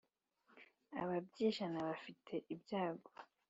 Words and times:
Ababyijana 1.01 1.79
bafite 1.87 2.33
ibyago 2.53 3.09